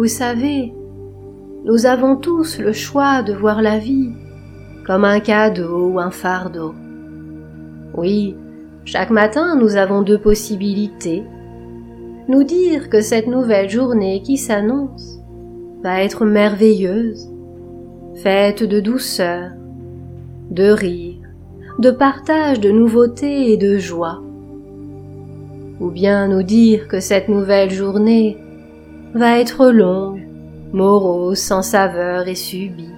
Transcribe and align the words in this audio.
Vous 0.00 0.08
savez, 0.08 0.72
nous 1.66 1.84
avons 1.84 2.16
tous 2.16 2.58
le 2.58 2.72
choix 2.72 3.22
de 3.22 3.34
voir 3.34 3.60
la 3.60 3.76
vie 3.76 4.08
comme 4.86 5.04
un 5.04 5.20
cadeau 5.20 5.90
ou 5.90 6.00
un 6.00 6.10
fardeau. 6.10 6.72
Oui, 7.94 8.34
chaque 8.86 9.10
matin 9.10 9.56
nous 9.56 9.76
avons 9.76 10.00
deux 10.00 10.16
possibilités. 10.16 11.22
Nous 12.28 12.44
dire 12.44 12.88
que 12.88 13.02
cette 13.02 13.26
nouvelle 13.26 13.68
journée 13.68 14.22
qui 14.22 14.38
s'annonce 14.38 15.20
va 15.82 16.02
être 16.02 16.24
merveilleuse, 16.24 17.28
faite 18.22 18.62
de 18.62 18.80
douceur, 18.80 19.50
de 20.50 20.70
rire, 20.70 21.28
de 21.78 21.90
partage 21.90 22.58
de 22.58 22.70
nouveautés 22.70 23.52
et 23.52 23.58
de 23.58 23.76
joie. 23.76 24.22
Ou 25.78 25.90
bien 25.90 26.26
nous 26.26 26.42
dire 26.42 26.88
que 26.88 27.00
cette 27.00 27.28
nouvelle 27.28 27.70
journée 27.70 28.38
va 29.14 29.38
être 29.38 29.70
longue, 29.70 30.26
morose, 30.72 31.38
sans 31.38 31.62
saveur 31.62 32.28
et 32.28 32.34
subie. 32.34 32.94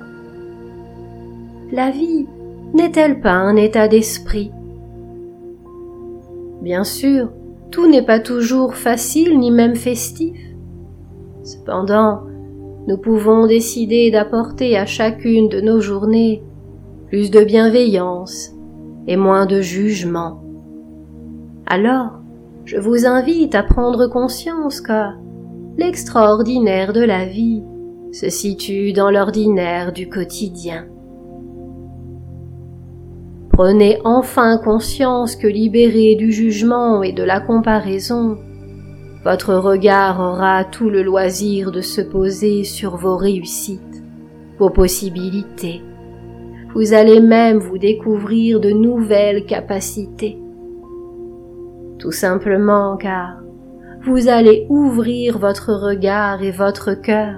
La 1.71 1.91
vie 1.91 2.27
n'est-elle 2.75 3.21
pas 3.21 3.33
un 3.33 3.57
état 3.57 3.89
d'esprit? 3.89 4.51
Bien 6.61 6.85
sûr, 6.85 7.31
tout 7.71 7.89
n'est 7.89 8.05
pas 8.05 8.21
toujours 8.21 8.75
facile 8.75 9.39
ni 9.39 9.51
même 9.51 9.77
festif. 9.77 10.39
Cependant, 11.43 12.21
nous 12.87 12.99
pouvons 12.99 13.47
décider 13.47 14.11
d'apporter 14.11 14.77
à 14.77 14.87
chacune 14.87 15.49
de 15.49 15.61
nos 15.61 15.81
journées 15.81 16.43
plus 17.09 17.31
de 17.31 17.43
bienveillance 17.43 18.53
et 19.07 19.17
moins 19.17 19.47
de 19.47 19.61
jugement. 19.61 20.43
Alors, 21.67 22.21
je 22.65 22.77
vous 22.77 23.07
invite 23.07 23.55
à 23.55 23.63
prendre 23.63 24.09
conscience 24.09 24.81
que 24.81 25.22
l'extraordinaire 25.77 26.93
de 26.93 27.03
la 27.03 27.25
vie 27.25 27.63
se 28.13 28.29
situe 28.29 28.93
dans 28.93 29.11
l'ordinaire 29.11 29.93
du 29.93 30.09
quotidien. 30.09 30.87
Prenez 33.53 33.99
enfin 34.05 34.59
conscience 34.59 35.37
que 35.37 35.47
libéré 35.47 36.15
du 36.15 36.33
jugement 36.33 37.03
et 37.03 37.13
de 37.13 37.23
la 37.23 37.41
comparaison, 37.41 38.39
votre 39.25 39.55
regard 39.55 40.21
aura 40.21 40.65
tout 40.65 40.91
le 40.91 41.03
loisir 41.03 41.71
de 41.71 41.81
se 41.81 42.01
poser 42.01 42.65
sur 42.65 42.97
vos 42.97 43.17
réussites, 43.17 44.03
vos 44.59 44.71
possibilités. 44.71 45.83
Vous 46.75 46.93
allez 46.93 47.21
même 47.21 47.59
vous 47.59 47.79
découvrir 47.79 48.59
de 48.59 48.71
nouvelles 48.71 49.45
capacités. 49.45 50.39
Tout 51.99 52.11
simplement 52.11 52.97
car 52.97 53.43
vous 54.05 54.29
allez 54.29 54.67
ouvrir 54.69 55.39
votre 55.39 55.73
regard 55.73 56.43
et 56.43 56.51
votre 56.51 56.95
cœur 56.95 57.37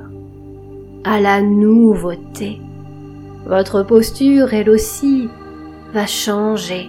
à 1.05 1.21
la 1.21 1.43
nouveauté. 1.43 2.61
Votre 3.45 3.83
posture, 3.83 4.55
elle 4.55 4.71
aussi, 4.71 5.29
va 5.93 6.07
changer, 6.07 6.89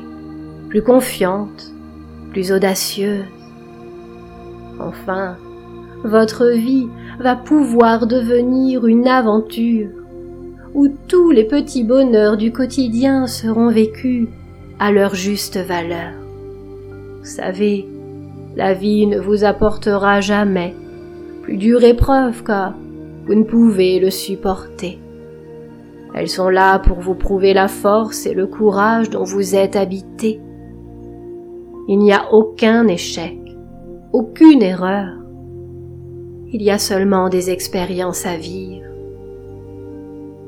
plus 0.69 0.81
confiante, 0.81 1.73
plus 2.31 2.53
audacieuse. 2.53 3.25
Enfin, 4.79 5.35
votre 6.05 6.47
vie 6.47 6.87
va 7.19 7.35
pouvoir 7.35 8.07
devenir 8.07 8.87
une 8.87 9.07
aventure 9.07 9.89
où 10.73 10.87
tous 11.07 11.31
les 11.31 11.45
petits 11.45 11.83
bonheurs 11.83 12.37
du 12.37 12.53
quotidien 12.53 13.27
seront 13.27 13.69
vécus 13.69 14.27
à 14.79 14.91
leur 14.91 15.15
juste 15.15 15.57
valeur. 15.57 16.13
Vous 17.19 17.25
savez, 17.25 17.87
la 18.55 18.73
vie 18.73 19.05
ne 19.07 19.19
vous 19.19 19.43
apportera 19.43 20.21
jamais 20.21 20.75
plus 21.43 21.57
dure 21.57 21.83
épreuve 21.83 22.43
car 22.43 22.73
vous 23.25 23.35
ne 23.35 23.43
pouvez 23.43 23.99
le 23.99 24.09
supporter. 24.09 24.99
Elles 26.13 26.29
sont 26.29 26.49
là 26.49 26.79
pour 26.79 26.99
vous 26.99 27.15
prouver 27.15 27.53
la 27.53 27.67
force 27.67 28.25
et 28.25 28.33
le 28.33 28.47
courage 28.47 29.09
dont 29.09 29.23
vous 29.23 29.55
êtes 29.55 29.75
habité. 29.75 30.39
Il 31.87 31.99
n'y 31.99 32.13
a 32.13 32.31
aucun 32.31 32.87
échec, 32.87 33.37
aucune 34.13 34.63
erreur. 34.63 35.09
Il 36.51 36.63
y 36.63 36.71
a 36.71 36.77
seulement 36.77 37.29
des 37.29 37.51
expériences 37.51 38.25
à 38.25 38.37
vivre. 38.37 38.85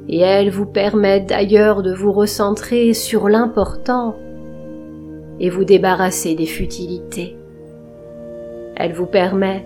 Et 0.08 0.20
elles 0.20 0.50
vous 0.50 0.66
permettent 0.66 1.30
d'ailleurs 1.30 1.84
de 1.84 1.94
vous 1.94 2.14
recentrer 2.14 2.94
sur 2.94 3.28
l'important 3.28 4.16
et 5.40 5.50
vous 5.50 5.66
débarrasser 5.66 6.34
des 6.34 6.46
futilités. 6.46 7.37
Elles 8.80 8.94
vous 8.94 9.08
permettent 9.08 9.66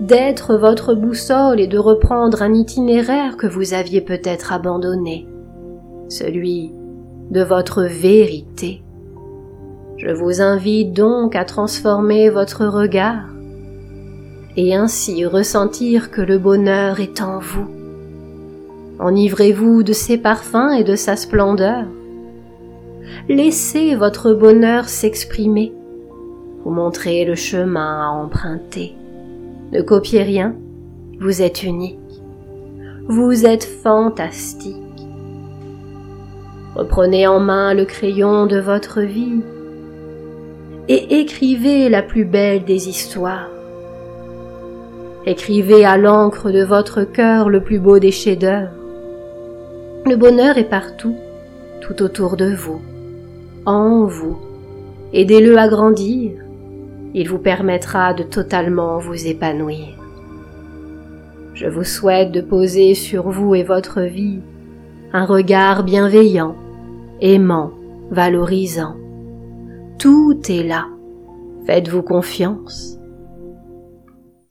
d'être 0.00 0.56
votre 0.56 0.94
boussole 0.94 1.60
et 1.60 1.66
de 1.66 1.78
reprendre 1.78 2.42
un 2.42 2.52
itinéraire 2.52 3.36
que 3.36 3.46
vous 3.46 3.72
aviez 3.72 4.02
peut-être 4.02 4.52
abandonné, 4.52 5.26
celui 6.08 6.72
de 7.30 7.42
votre 7.42 7.84
vérité. 7.84 8.82
Je 9.96 10.10
vous 10.10 10.42
invite 10.42 10.92
donc 10.92 11.34
à 11.36 11.44
transformer 11.44 12.28
votre 12.28 12.66
regard 12.66 13.28
et 14.56 14.74
ainsi 14.74 15.24
ressentir 15.24 16.10
que 16.10 16.20
le 16.20 16.38
bonheur 16.38 17.00
est 17.00 17.22
en 17.22 17.38
vous. 17.38 17.68
Enivrez-vous 19.00 19.82
de 19.82 19.92
ses 19.92 20.18
parfums 20.18 20.72
et 20.78 20.84
de 20.84 20.96
sa 20.96 21.16
splendeur. 21.16 21.84
Laissez 23.28 23.94
votre 23.94 24.34
bonheur 24.34 24.88
s'exprimer. 24.88 25.72
Vous 26.64 26.70
montrez 26.70 27.26
le 27.26 27.34
chemin 27.34 28.02
à 28.02 28.08
emprunter. 28.08 28.94
Ne 29.72 29.82
copiez 29.82 30.22
rien, 30.22 30.54
vous 31.20 31.42
êtes 31.42 31.62
unique. 31.62 31.98
Vous 33.06 33.44
êtes 33.44 33.64
fantastique. 33.64 34.76
Reprenez 36.74 37.26
en 37.26 37.38
main 37.38 37.74
le 37.74 37.84
crayon 37.84 38.46
de 38.46 38.58
votre 38.58 39.02
vie 39.02 39.42
et 40.88 41.20
écrivez 41.20 41.90
la 41.90 42.02
plus 42.02 42.24
belle 42.24 42.64
des 42.64 42.88
histoires. 42.88 43.50
Écrivez 45.26 45.84
à 45.84 45.98
l'encre 45.98 46.50
de 46.50 46.64
votre 46.64 47.04
cœur 47.04 47.50
le 47.50 47.62
plus 47.62 47.78
beau 47.78 47.98
des 47.98 48.10
chefs-d'œuvre. 48.10 48.72
Le 50.06 50.16
bonheur 50.16 50.56
est 50.56 50.68
partout, 50.68 51.16
tout 51.82 52.02
autour 52.02 52.36
de 52.36 52.54
vous, 52.54 52.80
en 53.66 54.04
vous. 54.04 54.38
Aidez-le 55.12 55.56
à 55.58 55.68
grandir, 55.68 56.32
il 57.14 57.28
vous 57.28 57.38
permettra 57.38 58.12
de 58.12 58.24
totalement 58.24 58.98
vous 58.98 59.26
épanouir. 59.26 59.88
Je 61.54 61.66
vous 61.66 61.84
souhaite 61.84 62.32
de 62.32 62.40
poser 62.40 62.94
sur 62.94 63.30
vous 63.30 63.54
et 63.54 63.62
votre 63.62 64.00
vie 64.00 64.40
un 65.12 65.26
regard 65.26 65.84
bienveillant, 65.84 66.56
aimant, 67.20 67.70
valorisant. 68.10 68.96
Tout 69.96 70.40
est 70.48 70.64
là. 70.64 70.88
Faites-vous 71.66 72.02
confiance. 72.02 72.98